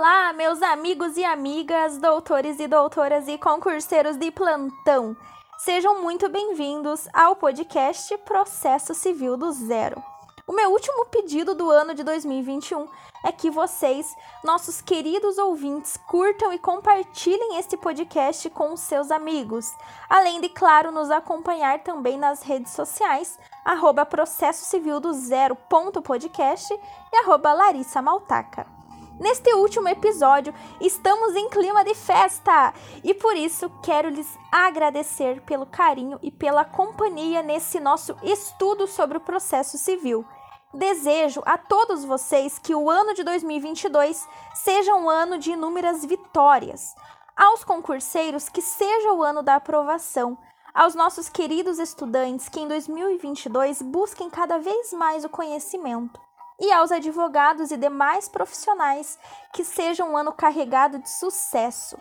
[0.00, 5.16] Olá, meus amigos e amigas, doutores e doutoras e concurseiros de plantão.
[5.58, 10.00] Sejam muito bem-vindos ao podcast Processo Civil do Zero.
[10.46, 12.86] O meu último pedido do ano de 2021
[13.24, 14.14] é que vocês,
[14.44, 19.74] nossos queridos ouvintes, curtam e compartilhem este podcast com os seus amigos,
[20.08, 26.00] além de, claro, nos acompanhar também nas redes sociais, arroba processo civil do zero ponto
[26.00, 28.77] podcast e arroba Larissa Maltaca.
[29.20, 35.66] Neste último episódio, estamos em clima de festa e por isso quero lhes agradecer pelo
[35.66, 40.24] carinho e pela companhia nesse nosso estudo sobre o processo civil.
[40.72, 46.94] Desejo a todos vocês que o ano de 2022 seja um ano de inúmeras vitórias.
[47.36, 50.38] Aos concurseiros, que seja o ano da aprovação.
[50.72, 56.27] Aos nossos queridos estudantes, que em 2022 busquem cada vez mais o conhecimento.
[56.60, 59.18] E aos advogados e demais profissionais,
[59.52, 61.96] que seja um ano carregado de sucesso.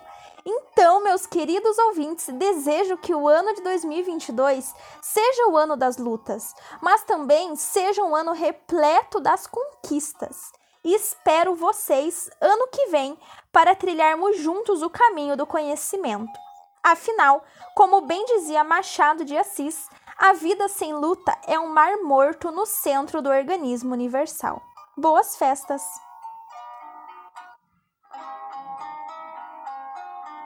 [0.50, 6.56] Então, meus queridos ouvintes, desejo que o ano de 2022 seja o ano das lutas,
[6.82, 10.52] mas também seja um ano repleto das conquistas.
[10.84, 13.20] E espero vocês ano que vem
[13.52, 16.47] para trilharmos juntos o caminho do conhecimento.
[16.88, 17.44] Afinal,
[17.76, 22.66] como bem dizia Machado de Assis, a vida sem luta é um mar morto no
[22.66, 24.62] centro do organismo universal.
[24.96, 25.82] Boas festas!